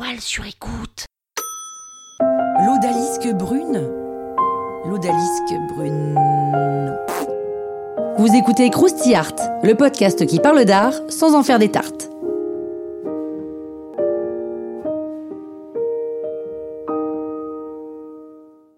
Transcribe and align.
La 0.00 0.06
toile 0.06 0.20
sur 0.20 0.46
écoute. 0.46 1.04
L'odalisque 2.64 3.34
brune 3.34 3.90
L'odalisque 4.86 5.54
brune. 5.74 6.16
Vous 8.16 8.34
écoutez 8.34 8.70
Krusty 8.70 9.14
Art, 9.14 9.34
le 9.62 9.74
podcast 9.74 10.24
qui 10.26 10.40
parle 10.40 10.64
d'art 10.64 10.94
sans 11.10 11.34
en 11.34 11.42
faire 11.42 11.58
des 11.58 11.70
tartes. 11.70 12.08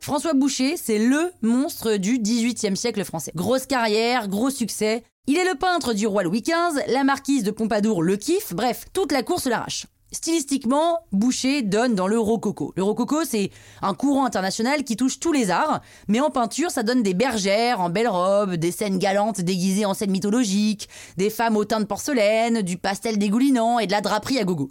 François 0.00 0.34
Boucher, 0.34 0.76
c'est 0.76 0.98
le 0.98 1.30
monstre 1.42 1.96
du 1.96 2.18
XVIIIe 2.18 2.76
siècle 2.76 3.04
français. 3.04 3.30
Grosse 3.36 3.66
carrière, 3.66 4.26
gros 4.26 4.50
succès. 4.50 5.04
Il 5.28 5.36
est 5.36 5.48
le 5.48 5.56
peintre 5.56 5.94
du 5.94 6.08
roi 6.08 6.24
Louis 6.24 6.42
XV, 6.42 6.82
la 6.88 7.04
marquise 7.04 7.44
de 7.44 7.52
Pompadour 7.52 8.02
le 8.02 8.16
kiffe, 8.16 8.52
bref, 8.52 8.86
toute 8.92 9.12
la 9.12 9.22
course 9.22 9.46
l'arrache. 9.46 9.86
Stylistiquement, 10.14 11.00
Boucher 11.10 11.62
donne 11.62 11.96
dans 11.96 12.06
le 12.06 12.20
rococo. 12.20 12.72
Le 12.76 12.84
rococo, 12.84 13.24
c'est 13.24 13.50
un 13.82 13.94
courant 13.94 14.24
international 14.24 14.84
qui 14.84 14.94
touche 14.96 15.18
tous 15.18 15.32
les 15.32 15.50
arts, 15.50 15.80
mais 16.06 16.20
en 16.20 16.30
peinture, 16.30 16.70
ça 16.70 16.84
donne 16.84 17.02
des 17.02 17.14
bergères 17.14 17.80
en 17.80 17.90
belles 17.90 18.08
robes, 18.08 18.54
des 18.54 18.70
scènes 18.70 18.98
galantes 18.98 19.40
déguisées 19.40 19.86
en 19.86 19.92
scènes 19.92 20.12
mythologiques, 20.12 20.88
des 21.16 21.30
femmes 21.30 21.56
au 21.56 21.64
teint 21.64 21.80
de 21.80 21.84
porcelaine, 21.84 22.62
du 22.62 22.78
pastel 22.78 23.18
dégoulinant 23.18 23.80
et 23.80 23.88
de 23.88 23.92
la 23.92 24.00
draperie 24.00 24.38
à 24.38 24.44
gogo. 24.44 24.70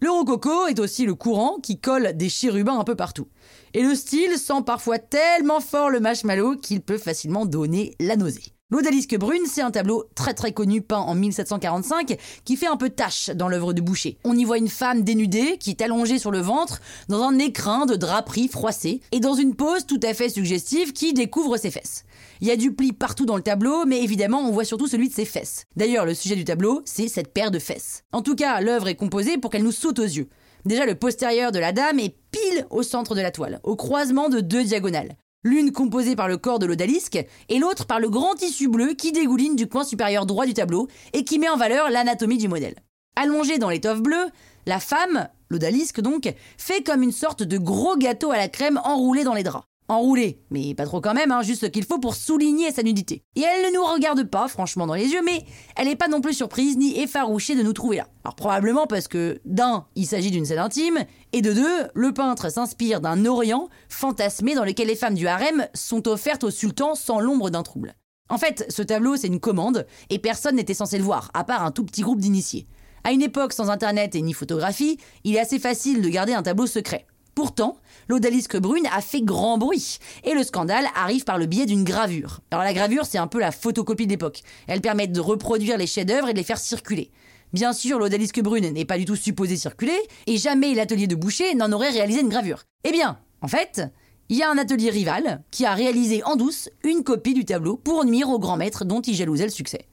Le 0.00 0.10
rococo 0.10 0.68
est 0.68 0.80
aussi 0.80 1.04
le 1.04 1.14
courant 1.14 1.58
qui 1.62 1.78
colle 1.78 2.16
des 2.16 2.30
chérubins 2.30 2.78
un 2.78 2.84
peu 2.84 2.96
partout. 2.96 3.28
Et 3.74 3.82
le 3.82 3.94
style 3.94 4.38
sent 4.38 4.62
parfois 4.64 4.98
tellement 4.98 5.60
fort 5.60 5.90
le 5.90 6.00
marshmallow 6.00 6.56
qu'il 6.56 6.80
peut 6.80 6.98
facilement 6.98 7.44
donner 7.44 7.94
la 8.00 8.16
nausée. 8.16 8.54
L'Odalisque 8.70 9.16
brune, 9.16 9.46
c'est 9.46 9.62
un 9.62 9.70
tableau 9.70 10.04
très 10.14 10.34
très 10.34 10.52
connu 10.52 10.82
peint 10.82 10.98
en 10.98 11.14
1745 11.14 12.18
qui 12.44 12.54
fait 12.54 12.66
un 12.66 12.76
peu 12.76 12.90
tache 12.90 13.30
dans 13.30 13.48
l'œuvre 13.48 13.72
de 13.72 13.80
Boucher. 13.80 14.18
On 14.24 14.36
y 14.36 14.44
voit 14.44 14.58
une 14.58 14.68
femme 14.68 15.04
dénudée 15.04 15.56
qui 15.56 15.70
est 15.70 15.80
allongée 15.80 16.18
sur 16.18 16.30
le 16.30 16.40
ventre 16.40 16.82
dans 17.08 17.22
un 17.22 17.38
écrin 17.38 17.86
de 17.86 17.96
draperie 17.96 18.46
froissée 18.46 19.00
et 19.10 19.20
dans 19.20 19.32
une 19.32 19.54
pose 19.54 19.86
tout 19.86 20.00
à 20.02 20.12
fait 20.12 20.28
suggestive 20.28 20.92
qui 20.92 21.14
découvre 21.14 21.56
ses 21.56 21.70
fesses. 21.70 22.04
Il 22.42 22.46
y 22.46 22.50
a 22.50 22.56
du 22.56 22.74
pli 22.74 22.92
partout 22.92 23.24
dans 23.24 23.36
le 23.36 23.42
tableau, 23.42 23.86
mais 23.86 24.02
évidemment 24.02 24.40
on 24.40 24.52
voit 24.52 24.66
surtout 24.66 24.86
celui 24.86 25.08
de 25.08 25.14
ses 25.14 25.24
fesses. 25.24 25.64
D'ailleurs, 25.74 26.04
le 26.04 26.12
sujet 26.12 26.36
du 26.36 26.44
tableau, 26.44 26.82
c'est 26.84 27.08
cette 27.08 27.32
paire 27.32 27.50
de 27.50 27.58
fesses. 27.58 28.02
En 28.12 28.20
tout 28.20 28.34
cas, 28.34 28.60
l'œuvre 28.60 28.88
est 28.88 28.96
composée 28.96 29.38
pour 29.38 29.50
qu'elle 29.50 29.64
nous 29.64 29.72
saute 29.72 29.98
aux 29.98 30.02
yeux. 30.02 30.28
Déjà, 30.66 30.84
le 30.84 30.94
postérieur 30.94 31.52
de 31.52 31.58
la 31.58 31.72
dame 31.72 32.00
est 32.00 32.14
pile 32.30 32.66
au 32.68 32.82
centre 32.82 33.14
de 33.14 33.22
la 33.22 33.30
toile, 33.30 33.60
au 33.62 33.76
croisement 33.76 34.28
de 34.28 34.40
deux 34.40 34.64
diagonales 34.64 35.16
l'une 35.44 35.72
composée 35.72 36.16
par 36.16 36.28
le 36.28 36.36
corps 36.36 36.58
de 36.58 36.66
l'odalisque 36.66 37.24
et 37.48 37.58
l'autre 37.58 37.86
par 37.86 38.00
le 38.00 38.10
grand 38.10 38.34
tissu 38.34 38.68
bleu 38.68 38.94
qui 38.94 39.12
dégouline 39.12 39.56
du 39.56 39.68
coin 39.68 39.84
supérieur 39.84 40.26
droit 40.26 40.46
du 40.46 40.54
tableau 40.54 40.88
et 41.12 41.24
qui 41.24 41.38
met 41.38 41.48
en 41.48 41.56
valeur 41.56 41.90
l'anatomie 41.90 42.38
du 42.38 42.48
modèle. 42.48 42.76
Allongée 43.16 43.58
dans 43.58 43.70
l'étoffe 43.70 44.00
bleue, 44.00 44.28
la 44.66 44.80
femme, 44.80 45.28
l'odalisque 45.48 46.00
donc, 46.00 46.32
fait 46.56 46.82
comme 46.82 47.02
une 47.02 47.12
sorte 47.12 47.42
de 47.42 47.58
gros 47.58 47.96
gâteau 47.96 48.30
à 48.30 48.36
la 48.36 48.48
crème 48.48 48.80
enroulé 48.84 49.24
dans 49.24 49.34
les 49.34 49.42
draps. 49.42 49.66
Enroulé, 49.90 50.42
mais 50.50 50.74
pas 50.74 50.84
trop 50.84 51.00
quand 51.00 51.14
même, 51.14 51.32
hein, 51.32 51.40
juste 51.40 51.62
ce 51.62 51.66
qu'il 51.66 51.86
faut 51.86 51.98
pour 51.98 52.14
souligner 52.14 52.70
sa 52.72 52.82
nudité. 52.82 53.22
Et 53.36 53.40
elle 53.40 53.70
ne 53.70 53.74
nous 53.74 53.84
regarde 53.84 54.24
pas, 54.24 54.46
franchement, 54.46 54.86
dans 54.86 54.92
les 54.92 55.08
yeux, 55.08 55.22
mais 55.24 55.46
elle 55.76 55.88
n'est 55.88 55.96
pas 55.96 56.08
non 56.08 56.20
plus 56.20 56.34
surprise 56.34 56.76
ni 56.76 57.00
effarouchée 57.00 57.54
de 57.54 57.62
nous 57.62 57.72
trouver 57.72 57.96
là. 57.96 58.06
Alors 58.22 58.34
probablement 58.34 58.86
parce 58.86 59.08
que, 59.08 59.40
d'un, 59.46 59.86
il 59.94 60.06
s'agit 60.06 60.30
d'une 60.30 60.44
scène 60.44 60.58
intime, 60.58 60.98
et 61.32 61.40
de 61.40 61.54
deux, 61.54 61.88
le 61.94 62.12
peintre 62.12 62.52
s'inspire 62.52 63.00
d'un 63.00 63.24
Orient 63.24 63.70
fantasmé 63.88 64.54
dans 64.54 64.64
lequel 64.64 64.88
les 64.88 64.94
femmes 64.94 65.14
du 65.14 65.26
harem 65.26 65.66
sont 65.72 66.06
offertes 66.06 66.44
au 66.44 66.50
sultan 66.50 66.94
sans 66.94 67.20
l'ombre 67.20 67.48
d'un 67.48 67.62
trouble. 67.62 67.94
En 68.28 68.36
fait, 68.36 68.66
ce 68.68 68.82
tableau, 68.82 69.16
c'est 69.16 69.28
une 69.28 69.40
commande, 69.40 69.86
et 70.10 70.18
personne 70.18 70.56
n'était 70.56 70.74
censé 70.74 70.98
le 70.98 71.04
voir, 71.04 71.30
à 71.32 71.44
part 71.44 71.64
un 71.64 71.70
tout 71.70 71.84
petit 71.84 72.02
groupe 72.02 72.20
d'initiés. 72.20 72.66
À 73.04 73.12
une 73.12 73.22
époque 73.22 73.54
sans 73.54 73.70
internet 73.70 74.14
et 74.14 74.20
ni 74.20 74.34
photographie, 74.34 74.98
il 75.24 75.34
est 75.34 75.40
assez 75.40 75.58
facile 75.58 76.02
de 76.02 76.08
garder 76.10 76.34
un 76.34 76.42
tableau 76.42 76.66
secret. 76.66 77.06
Pourtant, 77.38 77.76
l'odalisque 78.08 78.56
brune 78.56 78.88
a 78.92 79.00
fait 79.00 79.22
grand 79.22 79.58
bruit. 79.58 79.98
Et 80.24 80.34
le 80.34 80.42
scandale 80.42 80.88
arrive 80.96 81.22
par 81.22 81.38
le 81.38 81.46
biais 81.46 81.66
d'une 81.66 81.84
gravure. 81.84 82.40
Alors 82.50 82.64
la 82.64 82.74
gravure, 82.74 83.06
c'est 83.06 83.16
un 83.16 83.28
peu 83.28 83.38
la 83.38 83.52
photocopie 83.52 84.08
d'époque. 84.08 84.42
Elle 84.66 84.80
permet 84.80 85.06
de 85.06 85.20
reproduire 85.20 85.78
les 85.78 85.86
chefs-d'œuvre 85.86 86.28
et 86.28 86.32
de 86.32 86.38
les 86.38 86.42
faire 86.42 86.58
circuler. 86.58 87.12
Bien 87.52 87.72
sûr, 87.72 88.00
l'odalisque 88.00 88.40
brune 88.40 88.72
n'est 88.72 88.84
pas 88.84 88.98
du 88.98 89.04
tout 89.04 89.14
supposé 89.14 89.56
circuler, 89.56 89.96
et 90.26 90.36
jamais 90.36 90.74
l'atelier 90.74 91.06
de 91.06 91.14
Boucher 91.14 91.54
n'en 91.54 91.70
aurait 91.70 91.90
réalisé 91.90 92.22
une 92.22 92.28
gravure. 92.28 92.64
Eh 92.82 92.90
bien, 92.90 93.20
en 93.40 93.46
fait, 93.46 93.82
il 94.28 94.36
y 94.36 94.42
a 94.42 94.50
un 94.50 94.58
atelier 94.58 94.90
rival 94.90 95.44
qui 95.52 95.64
a 95.64 95.74
réalisé 95.74 96.24
en 96.24 96.34
douce 96.34 96.68
une 96.82 97.04
copie 97.04 97.34
du 97.34 97.44
tableau 97.44 97.76
pour 97.76 98.04
nuire 98.04 98.30
au 98.30 98.40
grand 98.40 98.56
maître 98.56 98.84
dont 98.84 99.00
il 99.00 99.14
jalousait 99.14 99.44
le 99.44 99.50
succès. 99.50 99.86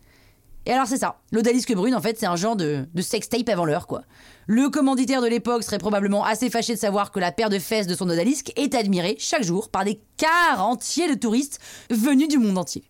Et 0.68 0.72
alors 0.72 0.88
c'est 0.88 0.98
ça, 0.98 1.20
l'odalisque 1.32 1.74
brune 1.76 1.94
en 1.94 2.02
fait 2.02 2.18
c'est 2.18 2.26
un 2.26 2.36
genre 2.36 2.56
de, 2.56 2.88
de 2.92 3.02
sextape 3.02 3.50
avant 3.50 3.66
l'heure 3.66 3.86
quoi. 3.86 4.02
Le 4.48 4.70
commanditaire 4.70 5.22
de 5.22 5.28
l'époque 5.28 5.64
serait 5.64 5.78
probablement 5.78 6.24
assez 6.24 6.50
fâché 6.50 6.74
de 6.74 6.80
savoir 6.80 7.12
que 7.12 7.20
la 7.20 7.32
paire 7.32 7.50
de 7.50 7.60
fesses 7.60 7.88
de 7.88 7.94
son 7.94 8.10
odalisque 8.10 8.52
est 8.56 8.74
admirée 8.74 9.16
chaque 9.20 9.44
jour 9.44 9.70
par 9.70 9.86
des 9.86 10.00
quarts 10.18 10.66
entiers 10.66 11.08
de 11.08 11.20
touristes 11.20 11.60
venus 11.92 12.28
du 12.28 12.40
monde 12.40 12.58
entier. 12.58 12.84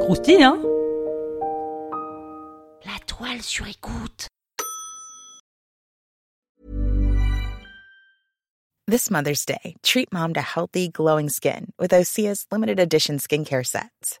Croustille 0.00 0.42
hein? 0.42 0.60
La 2.84 2.98
toile 3.06 3.42
sur 3.42 3.66
écoute 3.68 4.26
This 8.86 9.10
Mother's 9.10 9.46
Day, 9.46 9.76
treat 9.82 10.12
mom 10.12 10.34
to 10.34 10.42
healthy, 10.42 10.88
glowing 10.88 11.30
skin 11.30 11.72
with 11.78 11.92
Osea's 11.92 12.44
limited 12.52 12.78
edition 12.78 13.18
skincare 13.18 13.64
sets. 13.64 14.20